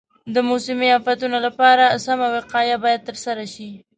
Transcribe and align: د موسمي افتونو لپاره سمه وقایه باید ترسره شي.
د 0.33 0.35
موسمي 0.49 0.89
افتونو 0.99 1.37
لپاره 1.47 1.85
سمه 2.05 2.27
وقایه 2.35 2.77
باید 2.83 3.01
ترسره 3.09 3.45
شي. 3.53 3.69